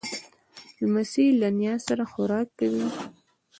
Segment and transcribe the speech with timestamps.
[0.79, 2.85] لمسی له نیا سره خوراک کوي.